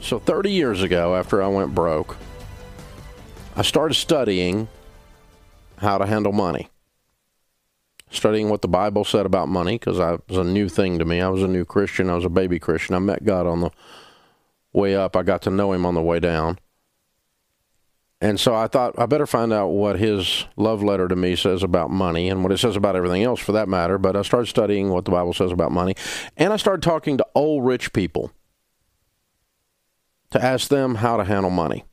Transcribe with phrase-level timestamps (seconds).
[0.00, 2.16] So 30 years ago, after I went broke,
[3.56, 4.68] I started studying
[5.78, 6.68] how to handle money.
[8.10, 11.20] Studying what the Bible said about money because I was a new thing to me.
[11.20, 12.10] I was a new Christian.
[12.10, 12.94] I was a baby Christian.
[12.94, 13.70] I met God on the
[14.72, 15.16] way up.
[15.16, 16.58] I got to know Him on the way down.
[18.24, 21.62] And so I thought I better find out what his love letter to me says
[21.62, 23.98] about money and what it says about everything else for that matter.
[23.98, 25.94] But I started studying what the Bible says about money.
[26.34, 28.32] And I started talking to old rich people
[30.30, 31.84] to ask them how to handle money.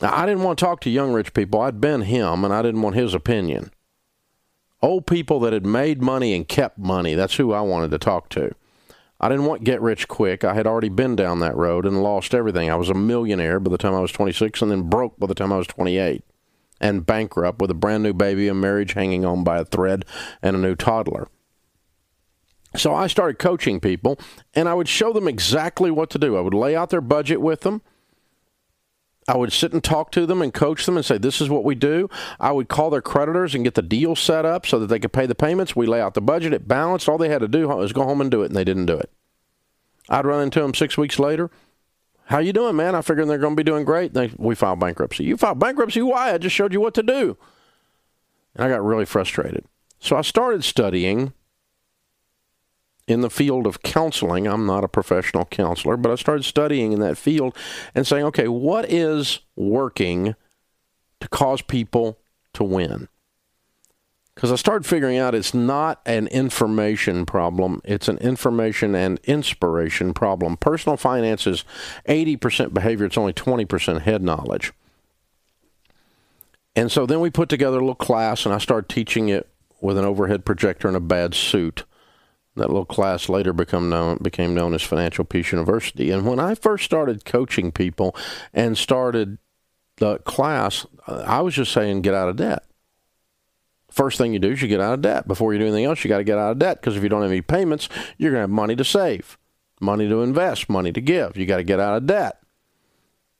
[0.00, 1.60] Now, I didn't want to talk to young rich people.
[1.60, 3.72] I'd been him, and I didn't want his opinion.
[4.80, 8.30] Old people that had made money and kept money, that's who I wanted to talk
[8.30, 8.54] to.
[9.20, 10.44] I didn't want get rich quick.
[10.44, 12.70] I had already been down that road and lost everything.
[12.70, 15.34] I was a millionaire by the time I was 26 and then broke by the
[15.34, 16.22] time I was 28
[16.80, 20.04] and bankrupt with a brand new baby, a marriage hanging on by a thread,
[20.40, 21.28] and a new toddler.
[22.76, 24.20] So I started coaching people
[24.54, 26.36] and I would show them exactly what to do.
[26.36, 27.82] I would lay out their budget with them.
[29.28, 31.62] I would sit and talk to them and coach them and say, This is what
[31.62, 32.08] we do.
[32.40, 35.12] I would call their creditors and get the deal set up so that they could
[35.12, 35.76] pay the payments.
[35.76, 37.08] We lay out the budget, it balanced.
[37.08, 38.96] All they had to do was go home and do it, and they didn't do
[38.96, 39.10] it.
[40.08, 41.50] I'd run into them six weeks later.
[42.24, 42.94] How you doing, man?
[42.94, 44.14] I figured they're going to be doing great.
[44.14, 45.24] They, we filed bankruptcy.
[45.24, 46.00] You filed bankruptcy?
[46.00, 46.32] Why?
[46.32, 47.36] I just showed you what to do.
[48.54, 49.64] And I got really frustrated.
[50.00, 51.32] So I started studying
[53.08, 54.46] in the field of counseling.
[54.46, 57.56] I'm not a professional counselor, but I started studying in that field
[57.94, 60.36] and saying, okay, what is working
[61.20, 62.18] to cause people
[62.52, 63.08] to win?
[64.34, 70.14] Because I started figuring out it's not an information problem, it's an information and inspiration
[70.14, 70.56] problem.
[70.56, 71.64] Personal finance is
[72.08, 74.72] 80% behavior, it's only 20% head knowledge.
[76.76, 79.48] And so then we put together a little class, and I started teaching it
[79.80, 81.82] with an overhead projector and a bad suit.
[82.58, 86.10] That little class later become known, became known as Financial Peace University.
[86.10, 88.14] And when I first started coaching people
[88.52, 89.38] and started
[89.96, 92.64] the class, uh, I was just saying, get out of debt.
[93.90, 95.26] First thing you do is you get out of debt.
[95.26, 97.08] Before you do anything else, you got to get out of debt because if you
[97.08, 97.88] don't have any payments,
[98.18, 99.38] you're going to have money to save,
[99.80, 101.36] money to invest, money to give.
[101.36, 102.40] You got to get out of debt.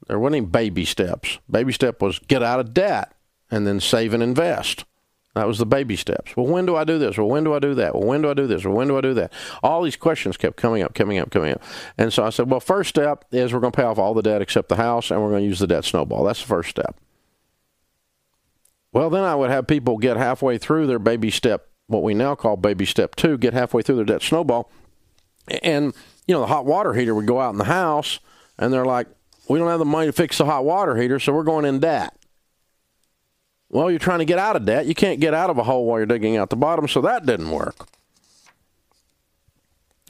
[0.06, 1.39] There wasn't any baby steps.
[1.50, 3.12] Baby step was get out of debt
[3.50, 4.85] and then save and invest.
[5.34, 6.37] That was the baby steps.
[6.37, 7.16] Well, when do I do this?
[7.16, 7.94] Well, when do I do that?
[7.94, 8.65] Well, when do I do this?
[8.65, 9.33] Well, when do I do that?
[9.62, 11.62] All these questions kept coming up, coming up, coming up.
[11.97, 14.22] And so I said, well, first step is we're going to pay off all the
[14.22, 16.25] debt except the house, and we're going to use the debt snowball.
[16.25, 16.99] That's the first step.
[18.93, 22.34] Well, then I would have people get halfway through their baby step, what we now
[22.34, 24.72] call baby step two, get halfway through their debt snowball.
[25.62, 25.94] And,
[26.27, 28.19] you know, the hot water heater would go out in the house,
[28.59, 29.06] and they're like,
[29.49, 31.78] we don't have the money to fix the hot water heater, so we're going in
[31.78, 32.18] debt.
[33.71, 34.87] Well, you're trying to get out of debt.
[34.87, 37.27] You can't get out of a hole while you're digging out the bottom, so that
[37.27, 37.89] didn't work.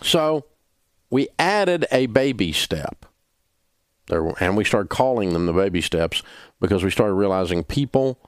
[0.02, 0.44] So
[1.10, 3.04] we added a baby step.
[4.06, 6.22] There, and we started calling them the baby steps
[6.60, 8.18] because we started realizing people,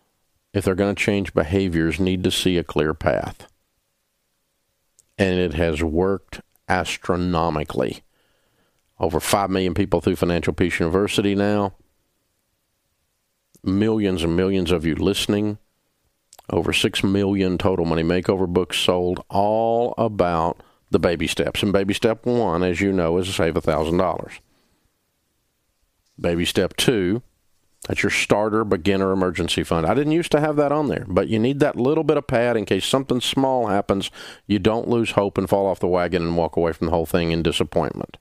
[0.52, 3.46] if they're going to change behaviors, need to see a clear path.
[5.16, 8.02] And it has worked astronomically.
[8.98, 11.74] Over 5 million people through Financial Peace University now
[13.62, 15.58] millions and millions of you listening.
[16.48, 21.62] Over 6 million total money makeover books sold, all about the baby steps.
[21.62, 24.38] And baby step one, as you know, is to save $1,000.
[26.18, 27.22] Baby step two,
[27.88, 29.86] that's your starter beginner emergency fund.
[29.86, 32.26] I didn't used to have that on there, but you need that little bit of
[32.26, 34.10] pad in case something small happens.
[34.46, 37.06] You don't lose hope and fall off the wagon and walk away from the whole
[37.06, 38.18] thing in disappointment.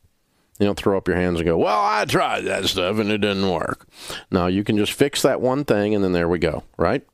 [0.60, 3.20] You don't throw up your hands and go, well, I tried that stuff and it
[3.20, 3.88] didn't work.
[4.30, 7.06] No, you can just fix that one thing and then there we go, right?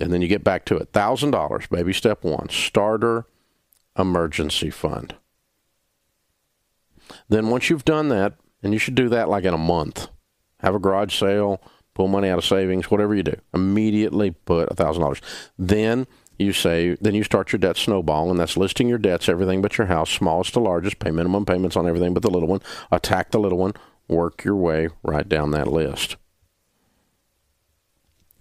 [0.00, 0.92] And then you get back to it.
[0.92, 3.26] $1,000, baby step one, starter
[3.96, 5.14] emergency fund.
[7.28, 10.08] Then once you've done that, and you should do that like in a month,
[10.60, 11.60] have a garage sale,
[11.92, 15.20] pull money out of savings, whatever you do, immediately put a $1,000.
[15.58, 16.06] Then
[16.38, 19.78] you say, then you start your debt snowball, and that's listing your debts, everything but
[19.78, 22.60] your house, smallest to largest, pay minimum payments on everything but the little one,
[22.90, 23.72] attack the little one,
[24.08, 26.16] work your way right down that list.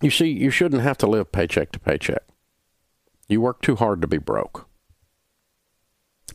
[0.01, 2.23] You see, you shouldn't have to live paycheck to paycheck.
[3.29, 4.67] You work too hard to be broke.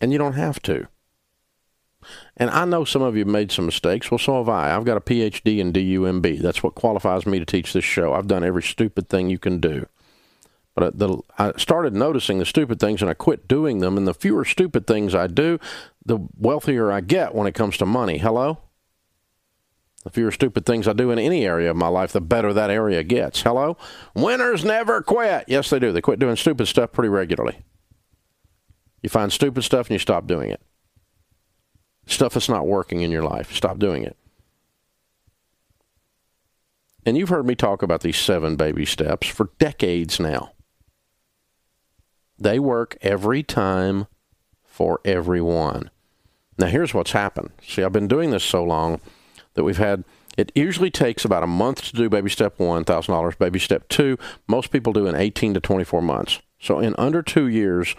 [0.00, 0.88] And you don't have to.
[2.37, 4.10] And I know some of you made some mistakes.
[4.10, 4.75] Well, so have I.
[4.75, 6.40] I've got a PhD in DUMB.
[6.40, 8.14] That's what qualifies me to teach this show.
[8.14, 9.87] I've done every stupid thing you can do.
[10.79, 13.97] But uh, the, I started noticing the stupid things and I quit doing them.
[13.97, 15.59] And the fewer stupid things I do,
[16.07, 18.19] the wealthier I get when it comes to money.
[18.19, 18.59] Hello?
[20.05, 22.71] The fewer stupid things I do in any area of my life, the better that
[22.71, 23.43] area gets.
[23.43, 23.77] Hello?
[24.15, 25.47] Winners never quit.
[25.49, 25.91] Yes, they do.
[25.91, 27.59] They quit doing stupid stuff pretty regularly.
[29.03, 30.61] You find stupid stuff and you stop doing it.
[32.07, 34.17] Stuff that's not working in your life, stop doing it.
[37.05, 40.53] And you've heard me talk about these seven baby steps for decades now.
[42.38, 44.06] They work every time
[44.64, 45.90] for everyone.
[46.56, 47.50] Now, here's what's happened.
[47.67, 49.00] See, I've been doing this so long
[49.55, 50.05] that we've had
[50.37, 53.38] it usually takes about a month to do baby step one, $1,000.
[53.38, 56.40] Baby step two, most people do in 18 to 24 months.
[56.61, 57.96] So in under two years,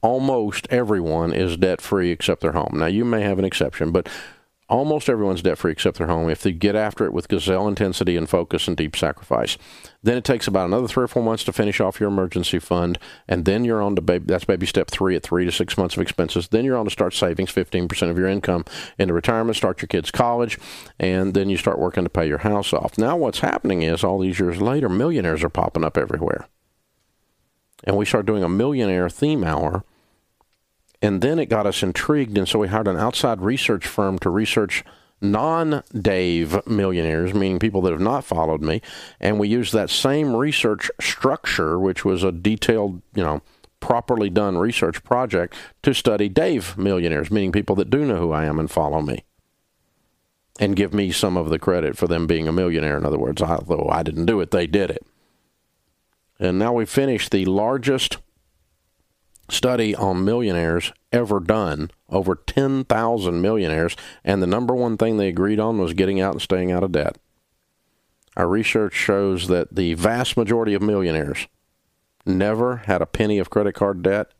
[0.00, 2.74] almost everyone is debt free except their home.
[2.74, 4.08] Now, you may have an exception, but
[4.72, 8.16] almost everyone's debt free except their home if they get after it with gazelle intensity
[8.16, 9.58] and focus and deep sacrifice.
[10.02, 12.98] Then it takes about another three or four months to finish off your emergency fund,
[13.28, 14.24] and then you're on to baby.
[14.26, 16.48] That's baby step three at three to six months of expenses.
[16.48, 18.64] Then you're on to start savings, fifteen percent of your income
[18.98, 20.58] into retirement, start your kids' college,
[20.98, 22.96] and then you start working to pay your house off.
[22.96, 26.46] Now what's happening is all these years later, millionaires are popping up everywhere,
[27.84, 29.84] and we start doing a millionaire theme hour
[31.02, 34.30] and then it got us intrigued, and so we hired an outside research firm to
[34.30, 34.84] research
[35.20, 38.80] non Dave millionaires, meaning people that have not followed me.
[39.20, 43.42] And we used that same research structure, which was a detailed, you know,
[43.80, 48.44] properly done research project to study Dave millionaires, meaning people that do know who I
[48.44, 49.24] am and follow me.
[50.60, 52.96] And give me some of the credit for them being a millionaire.
[52.96, 55.04] In other words, although I didn't do it, they did it.
[56.38, 58.18] And now we finished the largest
[59.48, 65.60] study on millionaires ever done, over 10,000 millionaires, and the number one thing they agreed
[65.60, 67.18] on was getting out and staying out of debt.
[68.36, 71.46] Our research shows that the vast majority of millionaires
[72.24, 74.32] never had a penny of credit card debt,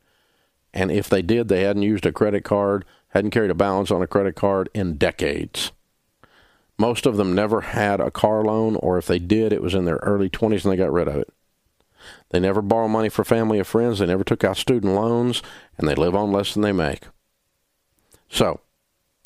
[0.73, 4.01] and if they did, they hadn't used a credit card, hadn't carried a balance on
[4.01, 5.73] a credit card in decades.
[6.79, 9.85] Most of them never had a car loan, or if they did, it was in
[9.85, 11.33] their early 20s and they got rid of it.
[12.31, 13.99] They never borrow money for family or friends.
[13.99, 15.43] They never took out student loans,
[15.79, 17.05] and they live on less than they make.
[18.29, 18.61] So,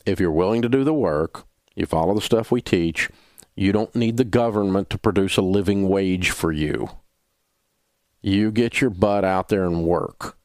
[0.04, 1.44] if you're willing to do the work,
[1.74, 3.10] you follow the stuff we teach,
[3.54, 6.90] you don't need the government to produce a living wage for you.
[8.20, 10.36] You get your butt out there and work.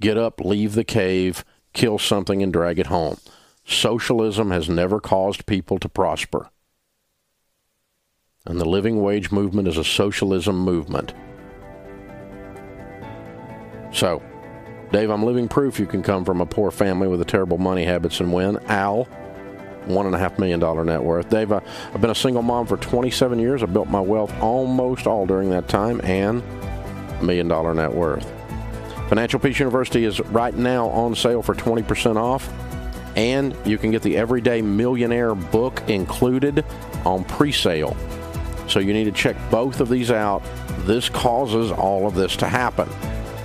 [0.00, 3.18] Get up, leave the cave, kill something, and drag it home.
[3.64, 6.50] Socialism has never caused people to prosper.
[8.46, 11.14] And the living wage movement is a socialism movement.
[13.92, 14.20] So,
[14.90, 17.84] Dave, I'm living proof you can come from a poor family with a terrible money
[17.84, 18.58] habits and win.
[18.66, 19.04] Al,
[19.84, 21.28] one and a half million dollar net worth.
[21.28, 21.60] Dave, I,
[21.92, 23.62] have been a single mom for 27 years.
[23.62, 26.42] I built my wealth almost all during that time and
[27.20, 28.30] a million dollar net worth.
[29.08, 32.48] Financial Peace University is right now on sale for 20% off,
[33.14, 36.64] and you can get the Everyday Millionaire book included
[37.04, 37.96] on pre sale.
[38.72, 40.42] So you need to check both of these out.
[40.86, 42.88] This causes all of this to happen.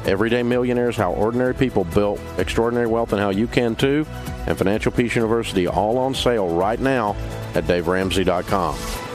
[0.05, 4.05] Everyday Millionaires, How Ordinary People Built Extraordinary Wealth and How You Can Too,
[4.47, 7.13] and Financial Peace University all on sale right now
[7.55, 9.06] at daveramsey.com.